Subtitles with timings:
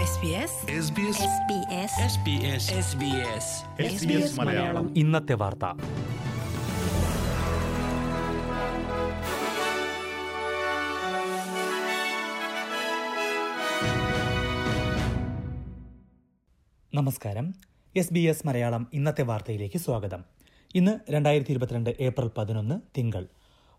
[0.00, 1.14] SBS SBS
[3.86, 4.98] SBS Malayalam.
[4.98, 5.64] ഇന്നത്തെ വാർത്ത.
[16.94, 17.54] നമസ്കാരം.
[17.96, 20.24] എസ് ബി എസ് മലയാളം ഇന്നത്തെ വാർത്തയിലേക്ക് സ്വാഗതം.
[20.74, 23.26] ഇന്ന് രണ്ടായിരത്തി ഇരുപത്തിരണ്ട് ഏപ്രിൽ പതിനൊന്ന് തിങ്കൾ.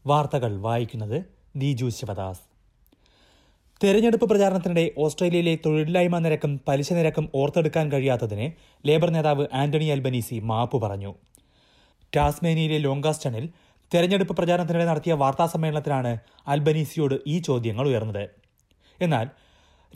[0.05, 1.25] വാർത്തകൾ വായിക്കുന്നത്
[1.55, 2.50] ദിജു ശിവദാസ്.
[3.83, 8.45] തെരഞ്ഞെടുപ്പ് പ്രചാരണത്തിനിടെ ഓസ്ട്രേലിയയിലെ തൊഴിലില്ലായ്മ നിരക്കും പലിശ നിരക്കും ഓർത്തെടുക്കാൻ കഴിയാത്തതിന്
[8.87, 11.11] ലേബർ നേതാവ് ആന്റണി അൽബനീസി മാപ്പ് പറഞ്ഞു.
[12.15, 13.49] ടാസ്മേനിയയിലെ ലോങ്കാസ്റ്റണിൽ
[13.93, 16.11] തെരഞ്ഞെടുപ്പ് പ്രചാരണത്തിനിടെ നടത്തിയ വാർത്താസമ്മേളനത്തിലാണ്
[16.47, 18.25] അൽബനീസിയോട് ഈ ചോദ്യങ്ങൾ ഉയർന്നത്.
[19.01, 19.27] എന്നാൽ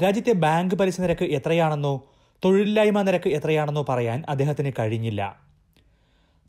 [0.04, 1.94] രാജ്യത്തെ ബാങ്ക് പലിശ നിരക്ക് എത്രയാണെന്നോ
[2.44, 5.22] തൊഴിലില്ലായ്മ നിരക്ക് എത്രയാണെന്നോ പറയാൻ അദ്ദേഹത്തിന് കഴിഞ്ഞില്ല.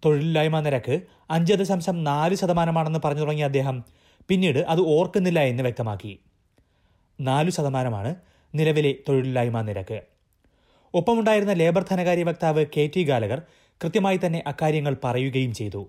[0.05, 0.97] തൊഴിലില്ലായ്മ നിരക്ക്
[1.31, 3.85] അഞ്ച് ദശാംശം നാല് ശതമാനമാണെന്ന് പറഞ്ഞു തുടങ്ങിയ അദ്ദേഹം
[4.29, 6.15] പിന്നീട് അത് ഓർക്കുന്നില്ല എന്ന് വ്യക്തമാക്കി.
[7.21, 8.15] നാലു ശതമാനമാണ്
[8.55, 10.03] നിലവിലെ തൊഴിലില്ലായ്മ നിരക്ക്.
[10.95, 13.43] ഒപ്പമുണ്ടായിരുന്ന ലേബർ ധനകാര്യ വക്താവ് കെ ടി ഗാലകർ
[13.85, 15.89] കൃത്യമായി തന്നെ അക്കാര്യങ്ങൾ പറയുകയും ചെയ്തു.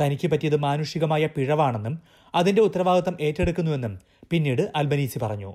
[0.00, 2.02] തനിക്ക് പറ്റിയത് മാനുഷികമായ പിഴവാണെന്നും
[2.34, 3.98] അതിന്റെ ഉത്തരവാദിത്തം ഏറ്റെടുക്കുന്നുവെന്നും
[4.30, 5.54] പിന്നീട് അൽബനീസി പറഞ്ഞു.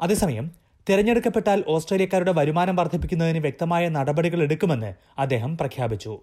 [0.00, 0.50] അതേസമയം
[0.88, 6.20] തിരഞ്ഞെടുക്കപ്പെട്ടാൽ ഓസ്ട്രേലിയക്കാരുടെ വരുമാനം വർദ്ധിപ്പിക്കുന്നതിന് വ്യക്തമായ നടപടികൾ എടുക്കുമെന്ന് അദ്ദേഹം പ്രഖ്യാപിച്ചു.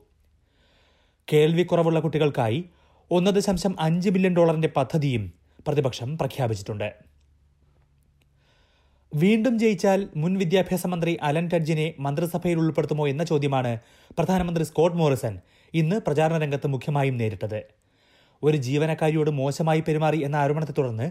[1.34, 2.66] കേൾവിക്കുറവുള്ള കുട്ടികൾക്കായി
[3.12, 5.34] ഒന്ന് ദശാംശം അഞ്ച് ബില്യൺ ഡോളറിന്റെ പദ്ധതിയും
[5.68, 7.15] പ്രതിപക്ഷം പ്രഖ്യാപിച്ചിട്ടുണ്ട്.
[9.22, 13.72] വീണ്ടും ജയിച്ചാൽ മുൻ വിദ്യാഭ്യാസ മന്ത്രി അലൻ ടഡ്ജിനെ മന്ത്രിസഭയിൽ ഉൾപ്പെടുത്തുമോ എന്ന ചോദ്യമാണ്
[14.18, 15.36] പ്രധാനമന്ത്രി സ്കോട്ട് മോറിസൺ
[15.74, 17.60] ഇന്ന് പ്രചാരണ രംഗത്ത് മുഖ്യമായും നേരിട്ടത്.
[18.44, 21.08] ഒരു ജീവനക്കാരിയോട് മോശമായി പെരുമാറി എന്ന ആരോപണത്തെ തുടർന്ന്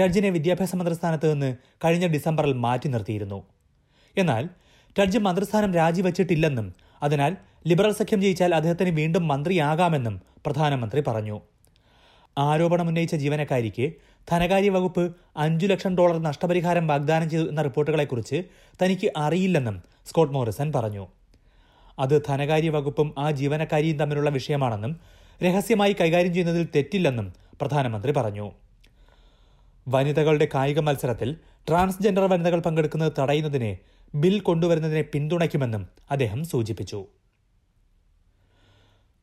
[0.00, 3.40] ടഡ്ജിനെ വിദ്യാഭ്യാസ മന്ത്രി സ്ഥാനത്ത് നിന്ന് കഴിഞ്ഞ ഡിസംബറിൽ മാറ്റി നിർത്തിയിരുന്നു.
[4.16, 4.48] എന്നാൽ
[4.98, 6.68] ടഡ്ജ് മന്ത്രിസ്ഥാനം രാജിവച്ചിട്ടില്ലെന്നും
[7.02, 7.32] അതിനാൽ
[7.66, 11.36] ലിബറൽ സഖ്യം ജയിച്ചാൽ അദ്ദേഹത്തിന് വീണ്ടും മന്ത്രിയാകാമെന്നും പ്രധാനമന്ത്രി പറഞ്ഞു.
[12.38, 13.86] ആരോപണം ഉന്നയിച്ച ജീവനക്കാരിക്ക്
[14.30, 18.44] ധനകാര്യ വകുപ്പ് അഞ്ചു ലക്ഷം ഡോളർ നഷ്ടപരിഹാരം വാഗ്ദാനം ചെയ്തു എന്ന റിപ്പോർട്ടുകളെക്കുറിച്ച്
[18.84, 21.08] തനിക്ക് അറിയില്ലെന്നും സ്കോട്ട് മോറിസൺ പറഞ്ഞു.
[21.98, 25.00] അത് ധനകാര്യ വകുപ്പും ആ ജീവനക്കാരിയും തമ്മിലുള്ള വിഷയമാണെന്നും
[25.42, 28.52] രഹസ്യമായി കൈകാര്യം ചെയ്യുന്നതിൽ തെറ്റില്ലെന്നും പ്രധാനമന്ത്രി പറഞ്ഞു.
[29.88, 31.36] വനിതകളുടെ കായിക മത്സരത്തിൽ
[31.68, 33.78] ട്രാൻസ്ജെൻഡർ വനിതകൾ പങ്കെടുക്കുന്നത് തടയുന്നതിനെ
[34.14, 37.06] ബിൽ കൊണ്ടുവരുന്നതിനെ പിന്തുണയ്ക്കുമെന്നും അദ്ദേഹം സൂചിപ്പിച്ചു.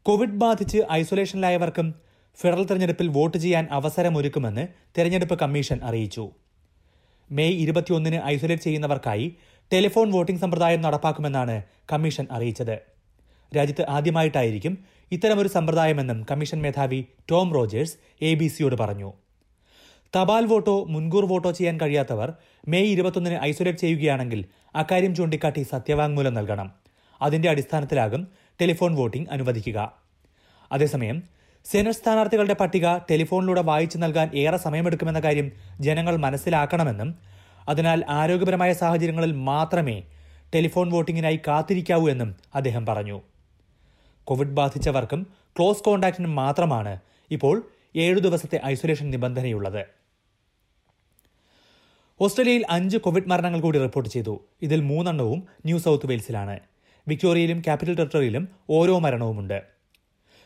[0.04, 1.96] കോവിഡ് ബാധിച്ച് ഐസൊലേഷനിലായവർക്കും
[2.42, 4.68] ഫെഡറൽ തെരഞ്ഞെടുപ്പിൽ വോട്ട് ചെയ്യാൻ അവസരമൊരുക്കുമെന്ന്
[4.98, 6.26] തെരഞ്ഞെടുപ്പ് കമ്മീഷൻ അറിയിച്ചു.
[7.32, 9.26] മെയ് ഇരുപത്തിയൊന്നിന് ഐസൊലേറ്റ് ചെയ്യുന്നവർക്കായി
[9.74, 11.56] ടെലിഫോൺ വോട്ടിംഗ് സമ്പ്രദായം നടപ്പാക്കുമെന്നാണ്
[11.94, 12.78] കമ്മീഷൻ അറിയിച്ചത്.
[13.56, 14.74] രാജ്യത്ത് ആദ്യമായിട്ടായിരിക്കും
[15.12, 17.00] ഇത്തരമൊരു സമ്പ്രദായമെന്നും കമ്മീഷൻ മേധാവി
[17.32, 19.10] ടോം റോജേഴ്സ് എ ബി സിയോട് പറഞ്ഞു.
[20.16, 22.34] തപാൽ വോട്ടോ മുൻകൂർ വോട്ടോ ചെയ്യാൻ കഴിയാത്തവർ
[22.68, 24.46] മെയ് ഇരുപത്തൊന്നിന് ഐസൊലേറ്റ് ചെയ്യുകയാണെങ്കിൽ
[24.76, 26.70] അക്കാര്യം ചൂണ്ടിക്കാട്ടി സത്യവാങ്മൂലം നൽകണം.
[27.22, 28.28] അതിന്റെ അടിസ്ഥാനത്തിലാകും
[28.62, 29.80] ടെലിഫോൺ വോട്ടിംഗ് അനുവദിക്കുക.
[30.72, 37.16] അതേസമയം സെനറ്റ് സ്ഥാനാർത്ഥികളുടെ പട്ടിക ടെലിഫോണിലൂടെ വായിച്ചു നൽകാൻ ഏറെ സമയമെടുക്കുമെന്ന കാര്യം ജനങ്ങൾ മനസ്സിലാക്കണമെന്നും
[37.70, 40.04] അതിനാൽ ആരോഗ്യപരമായ സാഹചര്യങ്ങളിൽ മാത്രമേ
[40.56, 43.22] ടെലിഫോൺ വോട്ടിങ്ങിനായി കാത്തിരിക്കാവൂ എന്നും അദ്ദേഹം പറഞ്ഞു.
[44.24, 45.28] കോവിഡ് ബാധിച്ചവർക്കും
[45.58, 47.00] ക്ലോസ് കോണ്ടാക്റ്റിനും മാത്രമാണ്
[47.32, 49.86] ഇപ്പോൾ ഏഴു ദിവസത്തെ ഐസൊലേഷൻ നിബന്ധനയുള്ളത്.
[52.22, 54.44] ഓസ്ട്രേലിയയിൽ അഞ്ച് കോവിഡ് മരണങ്ങൾ കൂടി റിപ്പോർട്ട് ചെയ്തു.
[54.62, 56.60] ഇതിൽ മൂന്നെണ്ണവും ന്യൂ സൗത്ത് വെയിൽസിലാണ്.
[57.08, 59.79] വിക്ടോറിയയിലും ക്യാപിറ്റൽ ടെറിട്ടറിയിലും ഓരോ മരണവുമുണ്ട്.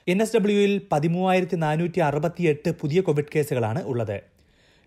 [0.07, 4.21] എൻ എസ് ഡബ്ല്യുയിൽ പതിമൂവായിരത്തി നാനൂറ്റി അറുപത്തിയെട്ട് പുതിയ കോവിഡ് കേസുകളാണ് ഉള്ളത്.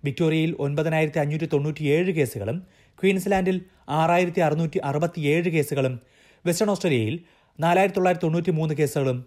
[0.04, 2.66] വിക്ടോറിയയിൽ ഒൻപതിനായിരത്തി അഞ്ഞൂറ്റി തൊണ്ണൂറ്റിയേഴ് കേസുകളും
[2.98, 6.00] ക്വീൻസ്ലാൻഡിൽ ആറായിരത്തി അറുന്നൂറ്റി അറുപത്തിയേഴ് കേസുകളും
[6.46, 7.20] വെസ്റ്റേൺ ഓസ്ട്രേലിയയിൽ
[7.60, 9.24] നാലായിരത്തി തൊള്ളായിരത്തി തൊണ്ണൂറ്റി മൂന്ന് കേസുകളും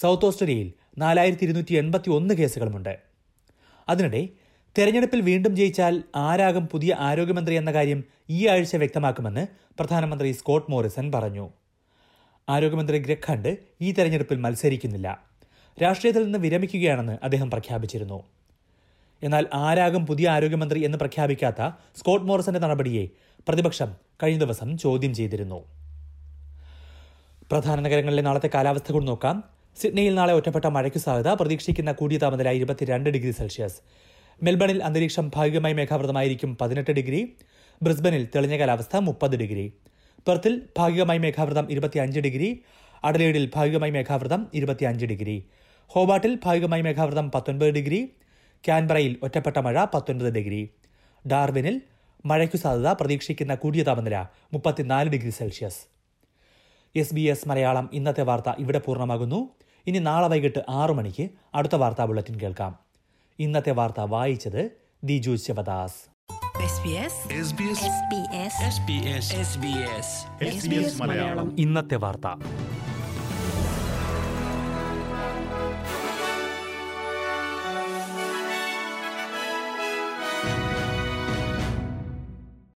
[0.00, 2.98] സൗത്ത് ഓസ്ട്രേലിയയിൽ നാലായിരത്തി ഇരുന്നൂറ്റി എൺപത്തി ഒന്ന് കേസുകളുമുണ്ട്.
[3.88, 4.28] അതിനിടെ
[4.78, 9.46] തെരഞ്ഞെടുപ്പിൽ വീണ്ടും ജയിച്ചാൽ ആരാകും പുതിയ ആരോഗ്യമന്ത്രി എന്ന കാര്യം ഈ ആഴ്ച വ്യക്തമാക്കുമെന്ന്
[9.78, 11.50] പ്രധാനമന്ത്രി സ്കോട്ട് മോറിസൺ പറഞ്ഞു.
[12.48, 15.29] ആരോഗ്യമന്ത്രി ഗ്രഖണ്ഡ് ഈ തെരഞ്ഞെടുപ്പിൽ മത്സരിക്കുന്നില്ല.
[15.82, 18.24] രാഷ്ട്രീയത്തിൽ നിന്ന് വിരമിക്കുകയാണെന്ന് അദ്ദേഹം പ്രഖ്യാപിച്ചിരുന്നു.
[19.22, 23.08] എന്നാൽ ആരാകും പുതിയ ആരോഗ്യമന്ത്രി എന്ന് പ്രഖ്യാപിക്കാത്ത സ്കോട്ട് മോറിസന്റെ നടപടിയെ
[23.48, 25.64] പ്രതിപക്ഷം കഴിഞ്ഞ ദിവസം ചോദ്യം ചെയ്തിരുന്നു.
[27.50, 29.42] പ്രധാന നഗരങ്ങളിലെ നാളത്തെ കാലാവസ്ഥ കൂടി നോക്കാം.
[29.80, 31.32] സിഡ്നിയിൽ നാളെ ഒറ്റപ്പെട്ട മഴയ്ക്ക് സാധ്യത.
[31.34, 33.78] പ്രതീക്ഷിക്കുന്ന കൂടിയ താപനില ഇരുപത്തിരണ്ട് ഡിഗ്രി സെൽഷ്യസ്.
[34.42, 37.32] മെൽബണിൽ അന്തരീക്ഷം ഭാഗികമായി മേഘാവൃതമായിരിക്കും പതിനെട്ട് ഡിഗ്രി.
[37.82, 39.72] ബ്രിസ്ബനിൽ തെളിഞ്ഞ കാലാവസ്ഥ മുപ്പത് ഡിഗ്രി.
[40.28, 42.60] പെർത്തിൽ ഭാഗികമായി മേഘാവൃതം ഇരുപത്തിയഞ്ച് ഡിഗ്രി.
[43.04, 45.44] അഡലേഡിൽ ഭാഗികമായി മേഘാവൃതം ഇരുപത്തിയഞ്ച് ഡിഗ്രി.
[45.92, 48.12] ഹോബാട്ടിൽ ഭാഗികമായി മേഘാവൃതം പത്തൊൻപത് ഡിഗ്രി
[48.64, 50.70] ക്യാൻബറയിൽ ഒറ്റപ്പെട്ട മഴ പത്തൊൻപത് ഡിഗ്രി.
[51.26, 51.80] ഡാർവിനിൽ
[52.24, 55.78] മഴയ്ക്കു സാധ്യത പ്രതീക്ഷിക്കുന്ന കൂടിയ താപനില മുപ്പത്തിനാല് degree Celsius.
[56.96, 59.48] S B S Malayalam ഇന്നത്തെ വാർത്ത ഇവിടെ പൂർണമാകുന്നു.
[59.86, 62.78] ഇനി നാളെ വൈകിട്ട് ആറു മണിക്ക് അടുത്ത വാർത്താ ബുള്ളറ്റിൻ കേൾക്കാം.
[63.38, 64.70] ഇന്നത്തെ വാർത്ത വായിച്ചത്
[65.04, 66.10] Diju Sivadas.
[66.60, 67.14] SBS
[68.76, 69.28] SBS
[70.46, 72.26] SBS ഇന്നത്തെ വാർത്ത.